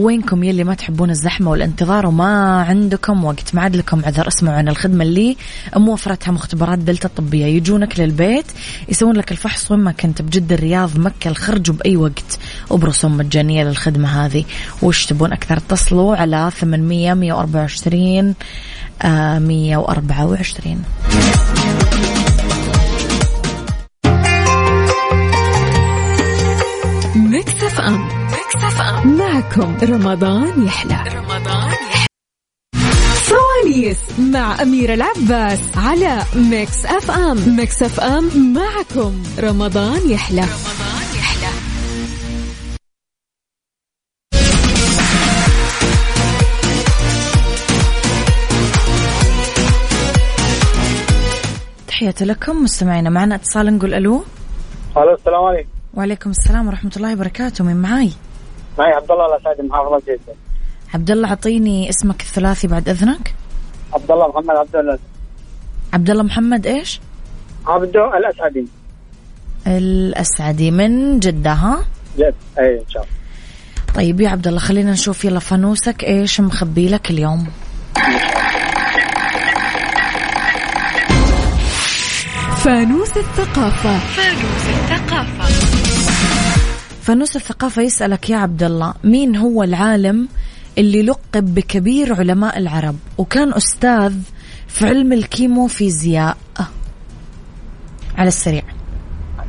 وينكم 0.00 0.44
يلي 0.44 0.64
ما 0.64 0.74
تحبون 0.74 1.10
الزحمة 1.10 1.50
والانتظار 1.50 2.06
وما 2.06 2.62
عندكم 2.62 3.24
وقت؟ 3.24 3.54
ما 3.54 3.62
عاد 3.62 3.76
لكم 3.76 4.04
عذر. 4.04 4.28
اسمعوا 4.28 4.56
عن 4.56 4.68
الخدمة 4.68 5.04
اللي 5.04 5.36
موفرتها 5.76 6.32
مختبرات 6.32 6.78
دلتا 6.78 7.08
الطبية. 7.08 7.46
يجونك 7.46 8.00
للبيت 8.00 8.44
يسوون 8.88 9.16
لك 9.16 9.32
الفحص 9.32 9.70
وين 9.70 9.80
ما 9.80 9.92
كنت 9.92 10.22
بجدة 10.22 10.54
الرياض 10.54 10.98
مكة 10.98 11.28
الخرج 11.28 11.70
بأي 11.70 11.96
وقت. 11.96 12.38
وبرسوم 12.70 13.16
مجانية 13.16 13.64
للخدمة 13.64 14.26
هذه. 14.26 14.44
وش 14.82 15.06
تبون 15.06 15.32
أكثر؟ 15.32 15.56
اتصلوا 15.56 16.16
على 16.16 16.50
800 16.60 17.14
124 17.14 18.34
آه 19.02 19.38
124 19.38 20.82
ام 29.40 29.46
معكم 29.48 29.76
رمضان 29.82 30.66
يحلى. 30.66 30.94
رمضان 30.94 31.72
يحلى. 31.72 32.06
مع 34.18 34.62
أميرة 34.62 34.94
العباس 34.94 35.60
على 35.76 36.22
Mix 36.36 36.86
FM. 36.86 37.56
Mix 37.56 37.82
FM 37.82 38.54
معكم 38.54 39.22
رمضان 39.38 40.10
يحلى. 40.10 40.40
رمضان 40.40 41.18
يحلى 41.18 41.48
تحياتي 51.88 52.24
لكم 52.24 52.62
مستمعينا 52.62 53.10
معنا 53.10 53.34
اتصال 53.34 53.76
نقول 53.76 53.94
ألو. 53.94 54.24
ألو 54.96 55.14
السلام 55.14 55.44
عليكم. 55.44 55.68
وعليكم 55.94 56.30
السلام 56.30 56.68
ورحمة 56.68 56.92
الله 56.96 57.12
وبركاته 57.12 57.64
من 57.64 57.82
معاي؟ 57.82 58.12
معي 58.80 58.92
عبد 58.92 59.10
الله 59.10 59.26
الاسعدي 59.26 59.62
محافظة 59.68 60.02
جدة. 60.08 60.34
عبد 60.94 61.10
الله 61.10 61.28
أعطيني 61.28 61.90
اسمك 61.90 62.20
الثلاثي 62.20 62.66
بعد 62.66 62.88
إذنك. 62.88 63.34
عبد 63.92 64.10
الله 64.10 64.28
محمد 64.28 64.56
عبد 64.56 64.76
الله. 64.76 64.98
عبد 65.92 66.10
الله 66.10 66.22
محمد 66.22 66.66
إيش؟ 66.66 67.00
عبده 67.66 68.18
الأسعدي. 68.18 68.66
الأسعدي 69.66 70.70
من 70.70 71.18
جدة 71.18 71.52
ها؟ 71.52 71.84
جد 72.18 72.34
أي 72.58 72.78
إن 72.78 72.88
شاء 72.88 73.02
الله. 73.02 73.14
طيب 73.94 74.20
يا 74.20 74.30
عبد 74.30 74.46
الله 74.46 74.60
خلينا 74.60 74.92
نشوف 74.92 75.24
يلا 75.24 75.38
فانوسك 75.38 76.04
إيش 76.04 76.40
مخبي 76.40 76.88
لك 76.88 77.10
اليوم؟ 77.10 77.46
فانوس 82.56 83.16
الثقافة. 83.16 83.98
فانوس 83.98 84.66
الثقافة. 84.68 85.79
يسألك 87.82 88.30
يا 88.30 88.36
عبد 88.36 88.62
الله 88.62 88.94
مين 89.04 89.36
هو 89.36 89.62
العالم 89.62 90.28
اللي 90.78 91.02
لقب 91.02 91.54
بكبير 91.54 92.14
علماء 92.14 92.58
العرب؟ 92.58 92.96
وكان 93.18 93.54
أستاذ 93.54 94.14
في 94.68 94.86
علم 94.86 95.12
الكيموفيزياء. 95.12 96.36
على 98.18 98.28
السريع. 98.28 98.62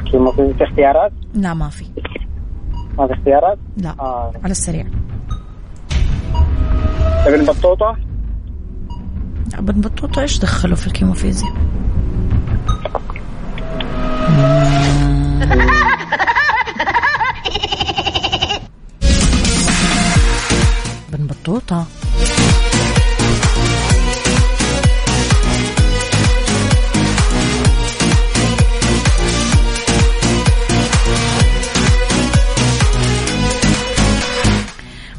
كيف 0.06 0.22
في 0.58 0.64
اختيارات؟ 0.64 1.12
لا 1.34 1.54
ما 1.54 1.70
في. 1.70 1.86
ما 2.98 3.08
في 3.08 3.14
اختيارات؟ 3.14 3.58
لا 3.78 3.96
آه. 4.00 4.34
على 4.44 4.52
السريع. 4.52 4.86
ابن 7.26 7.46
بطوطة؟ 7.46 7.98
ابن 9.54 9.82
بطوطة 9.82 10.22
إيش 10.22 10.40
دخله 10.40 10.76
في 10.76 10.88
الكيموفيزياء؟ 10.88 11.54
ابن 21.52 21.60
بطوطة 21.60 21.86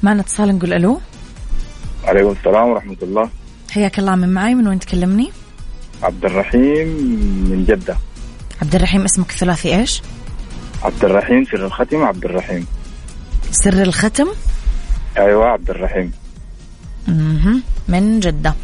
معنا 0.02 0.20
اتصال 0.20 0.56
نقول 0.56 0.72
ألو 0.72 1.00
عليكم 2.04 2.30
السلام 2.30 2.68
ورحمة 2.68 2.96
الله 3.02 3.28
حياك 3.70 3.98
الله 3.98 4.16
من 4.16 4.28
معاي 4.28 4.54
من 4.54 4.68
وين 4.68 4.78
تكلمني؟ 4.78 5.30
عبد 6.02 6.24
الرحيم 6.24 6.88
من 7.50 7.64
جدة 7.68 7.96
عبد 8.62 8.74
الرحيم 8.74 9.04
اسمك 9.04 9.30
الثلاثي 9.30 9.78
إيش؟ 9.78 10.02
عبد 10.82 11.04
الرحيم 11.04 11.44
سر 11.44 11.66
الختم 11.66 12.02
عبد 12.02 12.24
الرحيم 12.24 12.66
سر 13.50 13.82
الختم 13.82 14.28
أيوة 15.18 15.46
عبد 15.46 15.70
الرحيم. 15.70 16.12
من 17.88 18.20
جدة. 18.20 18.54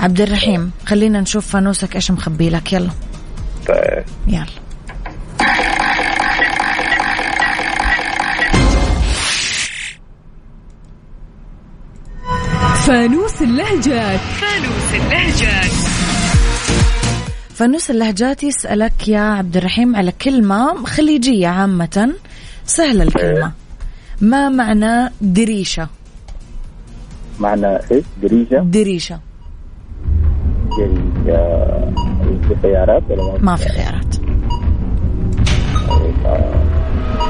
عبد 0.00 0.20
الرحيم 0.20 0.70
خلينا 0.86 1.20
نشوف 1.20 1.46
فانوسك 1.46 1.96
إيش 1.96 2.10
مخبي 2.10 2.50
لك 2.50 2.72
يلا. 2.72 2.90
طيب. 3.68 4.04
يلا. 4.26 4.46
فانوس 12.86 13.42
اللهجات. 13.42 14.20
فانوس 17.54 17.90
اللهجات. 17.90 18.42
يسألك 18.42 19.08
يا 19.08 19.20
عبد 19.20 19.56
الرحيم 19.56 19.96
على 19.96 20.12
كلمة 20.12 20.84
خليجية 20.84 21.48
عامة. 21.48 22.14
سهلة 22.66 23.04
الكلمة. 23.04 23.52
ما 24.20 24.48
معنى 24.48 25.12
دريشة؟ 25.20 25.88
معنى 27.40 27.66
إيش 27.66 28.04
دريجة. 28.22 28.58
دريشة 28.58 29.20
دريجة. 30.78 31.64
في 32.48 32.54
خيارات 32.62 33.02
ولا 33.10 33.38
ما 33.42 33.56
في 33.56 33.68
خيارات؟ 33.68 34.16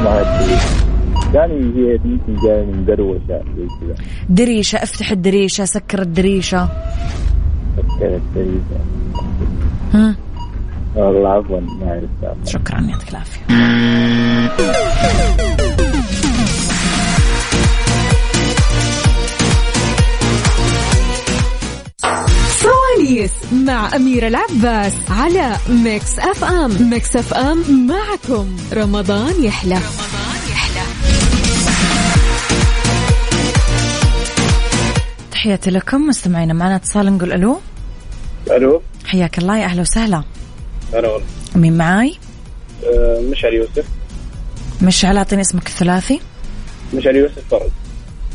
ما 0.05 0.21
أدري 0.21 0.57
يعني 1.35 1.55
هي 1.55 1.97
دي 1.97 2.19
جاية 2.29 2.65
من 2.65 2.85
كذا 3.81 3.95
دريشة 4.29 4.77
افتح 4.83 5.11
الدريشة 5.11 5.65
سكر 5.65 6.03
الدريشة 6.03 6.69
فكرت 7.77 8.21
دريجة 8.35 8.81
هم. 9.95 10.17
والله 10.97 11.29
عفوا 11.29 11.61
ما 11.61 11.91
عرفتها. 11.91 12.45
شكرا 12.45 12.81
يعطيك 12.81 13.11
العافية. 13.11 13.45
فوانيس 23.15 23.53
مع 23.53 23.97
أميرة 23.97 24.29
العباس 24.29 24.93
على 25.11 25.57
Mix 25.69 26.19
FM. 26.19 26.91
Mix 26.91 27.17
FM 27.17 27.87
معكم. 27.87 28.57
رمضان 28.73 29.45
يحلى. 29.45 29.79
تحياتي 35.33 35.71
لكم 35.71 36.07
مستمعينا 36.07 36.55
معنا 36.55 36.77
اتصال 36.77 37.17
نقول 37.17 37.33
ألو. 37.33 37.61
ألو. 38.51 38.83
حياك 39.07 39.39
الله 39.39 39.59
يا 39.59 39.65
أهلا 39.65 39.81
وسهلا. 39.81 40.25
أنا 40.95 41.09
والله. 41.09 41.27
مين 41.57 41.77
معاي؟ 41.77 42.15
آه، 42.85 43.21
مشعل 43.31 43.55
يوسف. 43.55 43.87
مشعل 44.83 45.17
أعطيني 45.17 45.43
اسمك 45.43 45.67
الثلاثي. 45.67 46.21
مشعل 46.95 47.17
يوسف 47.17 47.43
فرد 47.51 47.71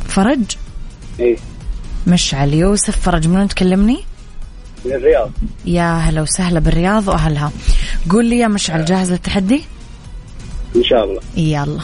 فرج؟ 0.08 0.56
إيه. 1.20 1.38
مشعل 2.08 2.54
يوسف 2.54 3.00
فرج 3.00 3.28
من 3.28 3.38
وين 3.38 3.48
تكلمني؟ 3.48 4.09
من 4.86 4.94
الرياض. 4.94 5.32
يا 5.66 5.94
هلا 5.94 6.22
وسهلا 6.22 6.60
بالرياض 6.60 7.08
وأهلها. 7.08 7.52
قول 8.10 8.26
لي 8.26 8.40
يا 8.40 8.48
مشعل 8.48 8.86
جاهز 8.86 9.12
للتحدي؟ 9.12 9.64
إن 10.76 10.84
شاء 10.84 11.04
الله. 11.04 11.22
يلا. 11.38 11.80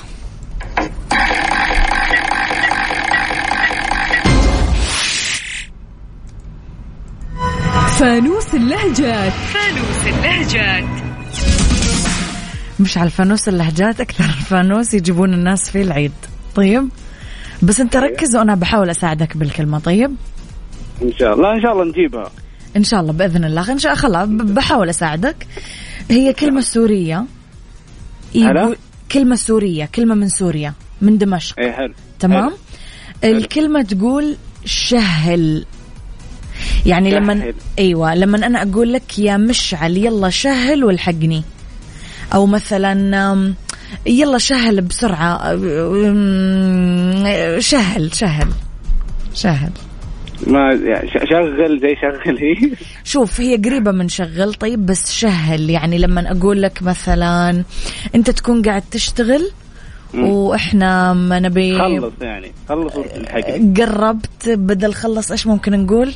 فانوس 7.99 8.53
اللهجات. 8.53 9.31
فانوس 9.31 10.08
اللهجات. 10.08 11.03
مش 12.79 12.97
على 12.97 13.05
الفانوس 13.05 13.47
اللهجات 13.49 14.01
أكثر 14.01 14.23
فانوس 14.49 14.93
يجيبون 14.93 15.34
الناس 15.34 15.69
فيه 15.69 15.81
العيد. 15.81 16.12
طيب 16.55 16.89
بس 17.62 17.79
أنت 17.79 17.97
ركز 17.97 18.36
وأنا 18.36 18.55
بحاول 18.55 18.89
أساعدك 18.89 19.38
بالكلمة. 19.38 19.79
طيب. 19.79 20.12
إن 21.01 21.13
شاء 21.19 21.34
الله. 21.34 21.53
إن 21.55 21.62
شاء 21.62 21.71
الله 21.73 21.84
نجيبها. 21.86 22.31
إن 22.77 22.83
شاء 22.83 23.01
الله 23.01 23.13
بإذن 23.13 23.45
الله. 23.45 23.71
إن 23.71 23.79
شاء 23.79 23.93
الله 23.93 24.01
خلاص 24.01 24.27
بحاول 24.29 24.89
أساعدك. 24.89 25.47
هي 26.09 26.33
كلمة 26.33 26.61
سورية؟ 26.61 27.25
يقول 28.35 28.77
كلمة 29.11 29.35
سورية 29.35 29.85
كلمة 29.85 30.15
من 30.15 30.29
سوريا 30.29 30.73
من 31.01 31.17
دمشق. 31.17 31.59
إيه 31.59 31.71
حلو 31.71 31.93
تمام؟ 32.19 32.53
حلو. 33.23 33.38
الكلمة 33.38 33.81
تقول 33.81 34.35
شهل. 34.65 35.65
يعني 36.85 37.11
لما 37.11 37.39
شهل. 37.39 37.53
أيوه 37.79 38.15
لما 38.15 38.38
أنا 38.38 38.61
أقول 38.61 38.93
لك 38.93 39.19
يا 39.19 39.38
مشعل 39.38 39.97
يلا 39.97 40.29
شهل 40.29 40.83
والحقني. 40.83 41.43
أو 42.33 42.45
مثلا 42.45 43.53
يلا 44.05 44.38
شهل 44.38 44.81
بسرعة. 44.81 45.55
شهل 47.59 48.15
شهل 48.15 48.49
شهل. 49.33 49.71
ما 50.48 50.74
يعني 50.74 51.10
شغل 51.10 51.80
زي 51.80 51.95
شغل 52.02 52.38
هي 52.38 52.71
شوف 53.04 53.41
هي 53.41 53.58
قريبة 53.58 53.91
من 53.91 54.10
شغل 54.10 54.54
طيب 54.54 54.86
بس 54.86 55.12
شهل. 55.13 55.69
يعني 55.69 55.98
لما 55.98 56.32
أقول 56.32 56.62
لك 56.62 56.84
مثلا 56.84 57.63
أنت 58.15 58.30
تكون 58.30 58.62
قاعد 58.62 58.84
تشتغل 58.91 59.52
وإحنا 60.13 61.13
ما 61.13 61.39
نبي 61.39 61.80
خلص 61.80 62.13
يعني 62.21 62.52
خلص 62.69 62.95
الحق 62.95 63.41
قربت 63.78 64.50
بدل 64.50 64.93
خلص 64.93 65.32
إيش 65.32 65.48
ممكن 65.48 65.71
نقول؟ 65.86 66.13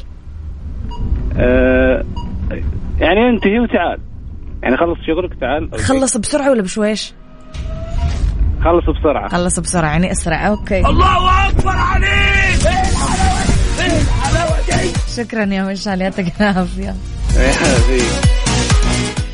آه 1.38 2.04
يعني 3.00 3.30
انتهي 3.30 3.60
وتعال. 3.60 4.00
يعني 4.64 4.78
خلص 4.78 4.98
شغلك 5.08 5.40
تعال. 5.40 5.64
okay. 5.72 5.84
خلص 5.84 6.18
بسرعة 6.18 6.52
ولا 6.52 6.62
بشويش؟ 6.62 7.14
خلص 8.64 9.00
بسرعة. 9.00 9.28
خلص 9.28 9.60
بسرعة 9.60 9.90
يعني 9.90 10.12
أسرع. 10.12 10.48
okay. 10.48 10.80
الله 10.88 11.48
أكبر 11.50 11.70
عليك! 11.70 12.89
شكرا 15.18 15.46
يا 15.46 15.64
مشعل 15.64 16.02
يعطيك 16.02 16.34
العافية 16.42 16.96
إيه، 17.38 17.52
هذه. 17.52 18.02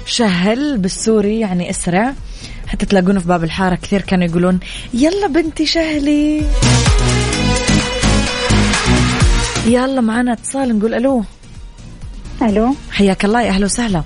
شهل 0.06 0.78
بالسوري 0.78 1.40
يعني 1.40 1.70
أسرع. 1.70 2.14
حتى 2.68 2.86
تلاقونه 2.86 3.20
في 3.20 3.28
باب 3.28 3.44
الحارة 3.44 3.76
كثير 3.76 4.02
كانوا 4.02 4.28
يقولون 4.28 4.60
يلا 4.94 5.28
بنتي 5.28 5.66
شهلي. 5.66 6.42
يلا 9.66 10.02
معنا 10.02 10.34
اتصال 10.34 10.78
نقول 10.80 10.94
ألو. 10.94 11.24
ألو. 12.42 12.76
حياك 12.92 13.26
الله 13.26 13.42
يا 13.42 13.50
أهلا 13.50 13.66
وسهلا. 13.66 14.04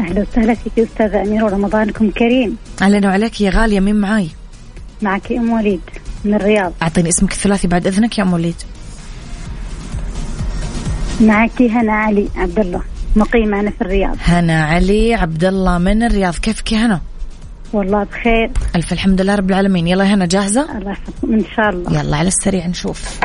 أهلا 0.00 0.26
وسهلا 0.30 0.54
فيك 0.54 0.78
أستاذة 0.78 1.22
أميرة 1.22 1.44
ورمضانكم 1.44 2.10
كريم. 2.10 2.56
أهلا 2.82 3.08
وعليك 3.08 3.40
يا 3.40 3.50
غالية 3.50 3.80
مين 3.80 3.96
معاي؟ 3.96 4.28
معك 5.02 5.32
أم 5.32 5.52
وليد 5.52 5.80
من 6.24 6.34
الرياض. 6.34 6.72
أعطيني 6.82 7.08
اسمك 7.08 7.32
الثلاثي 7.32 7.68
بعد 7.68 7.86
إذنك 7.86 8.18
يا 8.18 8.22
أم 8.22 8.32
وليد. 8.32 8.56
معك 11.20 11.62
هنا 11.62 11.92
علي 11.92 12.28
عبد 12.36 12.58
الله 12.58 12.82
مقيمه 13.16 13.60
أنا 13.60 13.70
في 13.70 13.80
الرياض. 13.80 14.16
هنا 14.24 14.64
علي 14.64 15.14
عبد 15.14 15.44
الله 15.44 15.78
من 15.78 16.02
الرياض 16.02 16.34
كيفك 16.34 16.72
يا 16.72 16.86
هنا؟ 16.86 17.00
والله 17.72 18.04
بخير. 18.04 18.50
ألف 18.76 18.92
الحمد 18.92 19.20
لله 19.20 19.34
رب 19.34 19.50
العالمين. 19.50 19.86
يلا 19.86 20.04
يا 20.04 20.14
هنا 20.14 20.26
جاهزة؟ 20.26 20.78
الله 20.78 20.90
يحفظكم 20.90 21.32
إن 21.32 21.44
شاء 21.56 21.68
الله. 21.68 22.00
يلا 22.00 22.16
على 22.16 22.28
السريع 22.28 22.66
نشوف. 22.66 23.20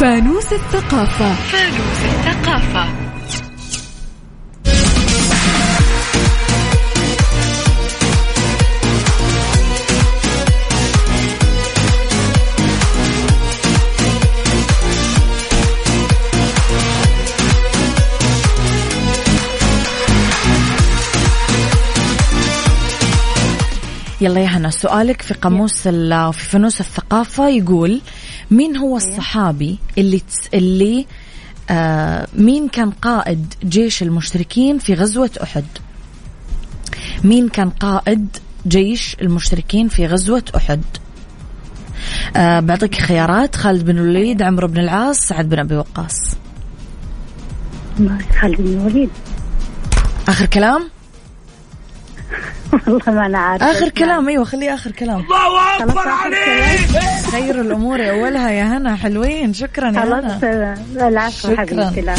فانوس 0.00 0.52
الثقافة. 0.52 1.34
فانوس 1.34 2.04
الثقافة. 2.04 3.03
يلا 24.24 24.40
يا 24.40 24.46
هنا. 24.46 24.70
سؤالك 24.70 25.22
في 25.22 25.34
قاموس 25.34 25.88
في 25.88 26.32
فانوس 26.32 26.80
الثقافة 26.80 27.48
يقول 27.48 28.00
مين 28.50 28.76
هو 28.76 28.96
الصحابي 28.96 29.78
اللي 29.98 30.18
تس 30.18 30.48
اللي 30.54 31.06
آه 31.70 32.26
مين 32.34 32.68
كان 32.68 32.90
قائد 32.90 33.54
جيش 33.64 34.02
المشركين 34.02 34.78
في 34.78 34.94
غزوة 34.94 35.30
أحد؟ 35.42 35.64
مين 37.24 37.48
كان 37.48 37.70
قائد 37.70 38.36
جيش 38.66 39.16
المشركين 39.20 39.88
في 39.88 40.06
غزوة 40.06 40.42
أحد؟ 40.56 40.82
آه 42.36 42.60
بعطيك 42.60 42.94
خيارات. 42.94 43.56
خالد 43.56 43.84
بن 43.84 43.98
الوليد 43.98 44.42
عمرو 44.42 44.68
بن 44.68 44.78
العاص 44.78 45.18
سعد 45.18 45.48
بن 45.48 45.58
أبي 45.58 45.76
وقاص. 45.76 46.16
خالد 48.40 48.60
بن 48.60 48.66
الوليد. 48.66 49.10
آخر 50.28 50.46
كلام. 50.46 50.90
والله 52.86 53.00
ما 53.06 53.26
أنا 53.26 53.38
عارفة 53.38 53.70
آخر 53.70 53.88
كلام 53.88 54.28
أيوة 54.28 54.44
خليه 54.44 54.74
آخر 54.74 54.90
كلام. 54.90 55.20
الله 55.20 55.78
خلاص 55.78 55.80
اكبر 55.80 56.00
آخر 56.00 56.08
عليك! 56.10 56.90
كلام. 56.92 57.30
خير 57.30 57.60
الأمور 57.60 58.10
أولها 58.10 58.50
يا 58.50 58.64
هنا. 58.64 58.96
حلوين 58.96 59.54
شكرا 59.54 59.86
يا 59.86 59.90
هنا. 59.90 60.00
خلاص 60.38 60.44
آه، 60.44 61.08
العفو 61.08 61.48
شكراً. 61.48 61.56
حبيبتي 61.66 62.00
لا. 62.00 62.14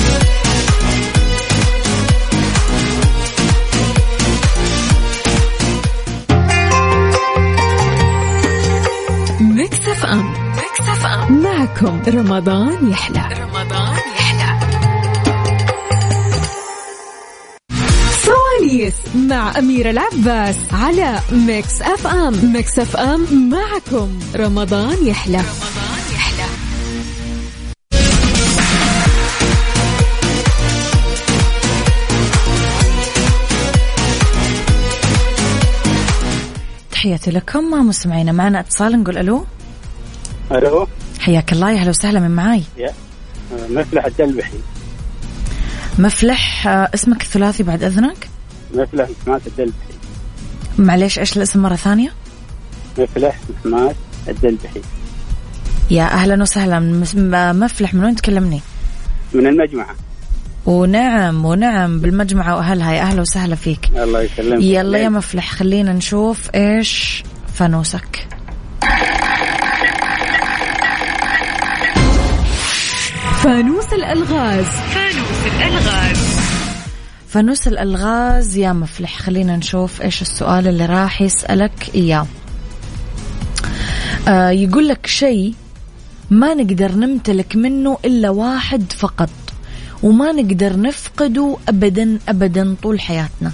Mix 9.41 9.87
FM. 9.89 10.33
Mix 10.49 10.89
FM. 10.89 11.43
معكم 11.43 12.01
رمضان 12.07 12.89
يحلى. 12.91 13.19
رمضان 13.19 13.54
فوانيس 18.91 19.15
مع 19.15 19.59
أميرة 19.59 19.89
العباس 19.89 20.55
على 20.71 21.19
Mix 21.31 21.81
FM 21.81 22.53
Mix 22.53 22.79
FM 22.79 23.49
معكم. 23.49 24.19
رمضان 24.35 25.07
يحلى 25.07 25.37
رمضان 25.37 26.13
يحلى. 26.13 26.45
تحياتي 36.91 37.31
لكم. 37.31 37.87
مستمعينا 37.87 38.31
معنا 38.31 38.59
اتصال 38.59 39.01
نقول 39.01 39.17
ألو. 39.17 39.45
ألو. 40.51 40.87
حياك 41.19 41.53
الله. 41.53 41.71
يا 41.71 41.77
أهلا 41.77 41.89
وسهلا. 41.89 42.19
من 42.19 42.31
معاي؟ 42.31 42.63
يا. 42.77 42.93
مفلح 43.69 44.05
الدلبحي. 44.05 44.57
مفلح. 45.99 46.67
آه، 46.67 46.89
اسمك 46.93 47.21
الثلاثي 47.21 47.63
بعد 47.63 47.83
أذنك؟ 47.83 48.34
مفلح 48.75 49.09
محماد 49.21 49.41
الدلبحي 49.47 49.93
معليش 50.77 51.19
إيش 51.19 51.37
الاسم 51.37 51.61
مرة 51.61 51.75
ثانية؟ 51.75 52.13
مفلح 52.97 53.39
محماد 53.49 53.95
الدلبحي 54.27 54.81
يا 55.91 56.03
أهلا 56.03 56.41
وسهلا. 56.41 56.79
مفلح 57.53 57.93
من 57.93 58.03
وين 58.03 58.15
تكلمني؟ 58.15 58.61
من 59.33 59.47
المجمعة 59.47 59.95
ونعم 60.65 61.45
ونعم 61.45 61.99
بالمجمعة 61.99 62.55
وأهلها. 62.55 62.93
يا 62.93 63.01
أهلا 63.01 63.21
وسهلا 63.21 63.55
فيك. 63.55 63.91
الله 63.95 64.21
يسلمك. 64.21 64.63
يلا 64.63 64.97
يا 64.97 65.09
مفلح 65.09 65.51
خلينا 65.51 65.93
نشوف 65.93 66.49
إيش 66.55 67.23
فانوسك. 67.53 68.27
فانوس 73.43 73.93
الألغاز. 73.93 74.65
فانوس 74.65 75.55
الألغاز. 75.55 76.34
فانوس 77.35 77.67
الألغاز 77.67 78.57
يا 78.57 78.73
مفلح 78.73 79.19
خلينا 79.19 79.57
نشوف 79.57 80.01
إيش 80.01 80.21
السؤال 80.21 80.67
اللي 80.67 80.85
راح 80.85 81.21
يسألك 81.21 81.95
إياه. 81.95 82.27
آه 84.27 84.49
يقول 84.49 84.87
لك 84.87 85.07
شيء 85.07 85.53
ما 86.31 86.53
نقدر 86.53 86.91
نمتلك 86.91 87.55
منه 87.55 87.97
إلا 88.05 88.29
واحد 88.29 88.91
فقط 88.91 89.29
وما 90.03 90.31
نقدر 90.31 90.79
نفقده 90.79 91.57
أبدا 91.69 92.19
أبدا 92.29 92.75
طول 92.83 92.99
حياتنا. 92.99 93.51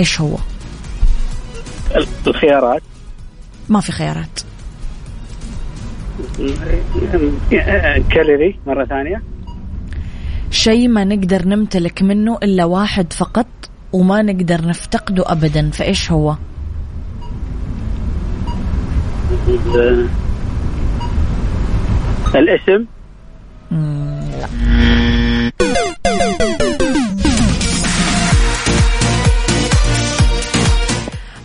إيش 0.00 0.20
هو؟ 0.20 0.36
الخيارات. 2.26 2.82
ما 3.68 3.80
في 3.80 3.92
خيارات. 3.92 4.40
كالوري 8.10 8.58
مرة 8.66 8.84
ثانية. 8.84 9.35
شيء 10.50 10.88
ما 10.88 11.04
نقدر 11.04 11.48
نمتلك 11.48 12.02
منه 12.02 12.38
إلا 12.42 12.64
واحد 12.64 13.12
فقط 13.12 13.46
وما 13.92 14.22
نقدر 14.22 14.66
نفتقده 14.68 15.32
أبدا 15.32 15.70
فإيش 15.70 16.12
هو؟ 16.12 16.36
الاسم؟ 22.34 22.84
لا. 23.70 24.48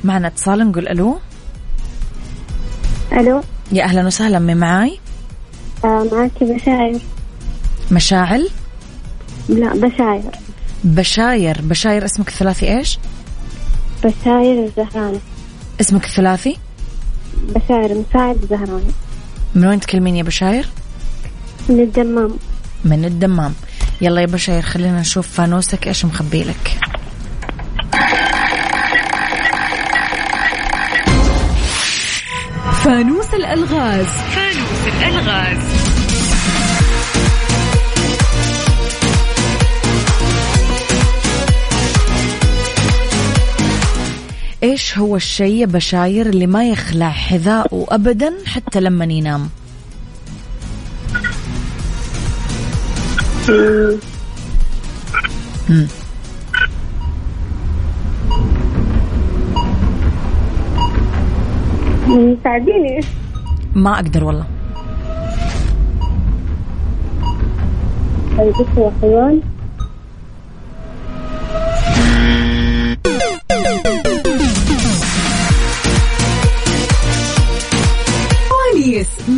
معنا 0.04 0.28
اتصال 0.28 0.60
نقول 0.72 0.88
ألو. 0.88 1.18
ألو. 3.14 3.42
يا 3.72 3.84
أهلا 3.84 4.08
وسهلا 4.08 4.40
من 4.40 4.58
معاي؟ 4.58 5.00
آه 5.86 6.08
معاكي 6.12 6.46
بشاير 6.46 7.00
مشاعل؟ 7.92 8.50
لا 9.50 9.74
بشاير. 9.74 10.32
بشاير. 10.84 11.62
بشاير 11.62 12.06
اسمك 12.06 12.28
الثلاثي 12.28 12.78
إيش؟ 12.78 13.00
بشاير 14.04 14.66
الزهراني. 14.66 15.20
اسمك 15.82 16.06
الثلاثي؟ 16.06 16.58
بشاير 17.56 18.04
مساعد 18.10 18.38
الزهراني. 18.44 18.92
من 19.56 19.68
وين 19.68 19.80
تكلمين 19.80 20.16
يا 20.16 20.24
بشاير؟ 20.24 20.68
من 21.70 21.80
الدمام. 21.80 22.32
من 22.86 23.06
الدمام. 23.06 23.54
يلا 24.02 24.22
يا 24.22 24.26
بشاير 24.26 24.62
خلينا 24.62 25.02
نشوف 25.02 25.28
فانوسك 25.28 25.88
إيش 25.88 26.06
مخبي 26.06 26.44
لك. 26.44 26.80
فانوس 32.84 33.34
الألغاز. 33.34 34.06
فانوس 34.06 34.88
الألغاز. 34.88 35.81
إيش 44.64 44.98
هو 44.98 45.16
الشيء 45.16 45.56
يا 45.62 45.66
بشاير 45.66 46.26
اللي 46.26 46.48
ما 46.48 46.70
يخلع 46.70 47.10
حذاءه 47.10 47.86
ابدا 47.90 48.34
حتى 48.46 48.80
لما 48.80 49.06
ينام؟ 49.06 49.50
مم. 55.70 55.88
ساعديني 62.44 63.00
ما 63.76 63.96
أقدر 63.96 64.24
والله. 64.24 64.46
طيب 68.38 68.54
حيوان 69.02 69.42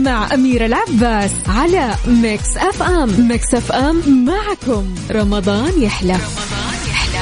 مع 0.03 0.33
أميرة 0.33 0.65
العباس 0.65 1.31
على 1.47 1.95
Mix 2.07 2.57
FM. 2.57 3.27
Mix 3.27 3.55
FM 3.55 4.25
معكم. 4.25 4.95
رمضان 5.11 5.81
يحلى. 5.81 6.13
رمضان 6.13 6.89
يحلى 6.89 7.19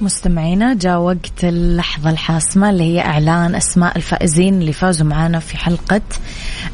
مستمعينا 0.00 0.74
جاء 0.74 0.98
وقت 0.98 1.44
اللحظة 1.44 2.10
الحاسمة 2.10 2.70
اللي 2.70 2.84
هي 2.84 3.00
إعلان 3.00 3.54
أسماء 3.54 3.96
الفائزين 3.96 4.60
اللي 4.60 4.72
فازوا 4.72 5.06
معنا 5.06 5.38
في 5.38 5.56
حلقة 5.56 6.00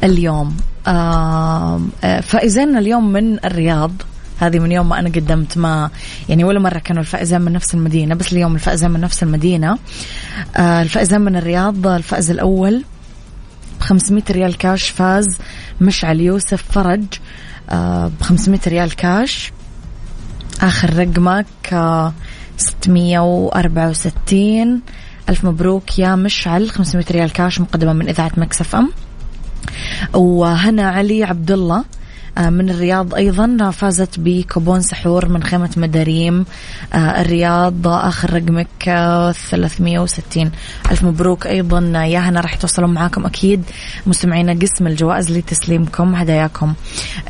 اليوم. 0.03 0.57
آه 0.87 1.81
فائزين 2.23 2.77
اليوم 2.77 3.11
من 3.13 3.45
الرياض. 3.45 3.91
هذه 4.39 4.59
من 4.59 4.71
يوم 4.71 4.89
ما 4.89 4.99
أنا 4.99 5.09
قدمت 5.09 5.57
ما 5.57 5.89
يعني 6.29 6.43
ولا 6.43 6.59
مرة 6.59 6.79
كانوا 6.79 7.01
الفائزين 7.01 7.41
من 7.41 7.51
نفس 7.51 7.73
المدينة 7.73 8.15
بس 8.15 8.33
اليوم 8.33 8.55
الفائزين 8.55 8.91
من 8.91 8.99
نفس 8.99 9.23
المدينة. 9.23 9.77
آه 10.57 10.81
الفائزين 10.81 11.21
من 11.21 11.35
الرياض 11.35 11.87
الفائز 11.87 12.31
الأول 12.31 12.83
ب 13.79 13.83
500 13.83 14.23
ريال 14.31 14.57
كاش 14.57 14.89
فاز 14.89 15.25
مشعل 15.81 16.19
يوسف 16.21 16.63
فرج 16.71 17.03
آه 17.69 18.07
ب 18.19 18.23
500 18.23 18.59
ريال 18.67 18.95
كاش. 18.95 19.51
آخر 20.61 20.97
رقمك 20.97 21.45
آه 21.73 22.13
664 22.57 24.81
ألف 25.29 25.45
مبروك 25.45 25.99
يا 25.99 26.15
مشعل 26.15 26.69
500 26.69 27.05
ريال 27.11 27.33
كاش 27.33 27.61
مقدمة 27.61 27.93
من 27.93 28.09
إذاعة 28.09 28.31
مكسف 28.37 28.75
أم. 28.75 28.89
وهنا 30.13 30.89
علي 30.89 31.23
عبد 31.23 31.51
الله 31.51 31.79
آه، 31.79 31.85
من 32.39 32.69
الرياض 32.69 33.15
أيضا 33.15 33.71
فازت 33.71 34.19
بكوبون 34.19 34.81
سحور 34.81 35.29
من 35.29 35.43
خيمة 35.43 35.69
مداريم. 35.77 36.45
آه، 36.93 37.21
الرياض 37.21 37.87
آخر 37.87 38.33
رقمك 38.33 38.67
آه، 38.87 39.31
360 39.31 40.51
ألف 40.91 41.03
مبروك 41.03 41.47
أيضا. 41.47 41.79
يا 42.05 42.19
هنا 42.19 42.41
راح 42.41 42.55
توصلون 42.55 42.93
معاكم 42.93 43.25
أكيد. 43.25 43.63
مستمعينا 44.07 44.53
قسم 44.61 44.87
الجوائز 44.87 45.31
لتسليمكم 45.31 46.15
هداياكم. 46.15 46.73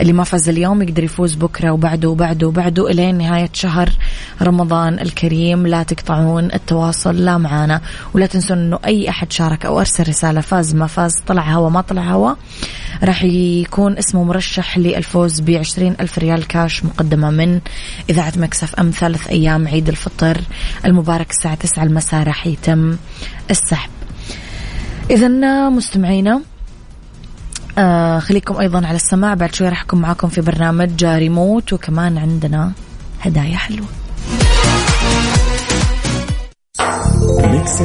اللي 0.01 0.13
ما 0.13 0.23
فاز 0.23 0.49
اليوم 0.49 0.81
يقدر 0.81 1.03
يفوز 1.03 1.35
بكرة 1.35 1.71
وبعده 1.71 2.09
وبعده 2.09 2.47
وبعده 2.47 2.91
إلين 2.91 3.17
نهاية 3.17 3.49
شهر 3.53 3.89
رمضان 4.41 4.99
الكريم. 4.99 5.67
لا 5.67 5.83
تقطعون 5.83 6.45
التواصل 6.53 7.15
لا 7.15 7.37
معانا. 7.37 7.81
ولا 8.13 8.25
تنسون 8.25 8.57
أنه 8.57 8.79
أي 8.85 9.09
أحد 9.09 9.31
شارك 9.31 9.65
أو 9.65 9.79
أرسل 9.79 10.07
رسالة 10.07 10.41
فاز 10.41 10.75
ما 10.75 10.87
فاز 10.87 11.11
طلع 11.27 11.53
هوا 11.53 11.69
ما 11.69 11.81
طلع 11.81 12.01
هوا 12.01 12.33
راح 13.03 13.23
يكون 13.23 13.97
اسمه 13.97 14.23
مرشح 14.23 14.77
للفوز 14.95 15.39
بعشرين 15.39 15.95
ألف 15.99 16.17
ريال 16.19 16.47
كاش 16.47 16.85
مقدمة 16.85 17.29
من 17.29 17.59
إذاعة 18.09 18.33
Mix 18.37 18.75
FM 18.75 18.89
ثالث 18.89 19.27
أيام 19.27 19.67
عيد 19.67 19.89
الفطر 19.89 20.41
المبارك 20.85 21.31
الساعة 21.31 21.55
9 21.55 21.83
المساء 21.83 22.23
راح 22.23 22.47
يتم 22.47 22.97
السحب. 23.51 23.89
إذا 25.11 25.27
مستمعينا 25.69 26.41
آه 27.77 28.19
خليكم 28.19 28.57
أيضا 28.57 28.87
على 28.87 28.95
السماع 28.95 29.33
بعد 29.33 29.55
شوي 29.55 29.69
راح 29.69 29.81
أكون 29.81 30.01
معاكم 30.01 30.27
في 30.27 30.41
برنامج 30.41 31.05
ريموت 31.05 31.73
وكمان 31.73 32.17
عندنا 32.17 32.71
هدايا 33.21 33.57
ميكس 37.51 37.81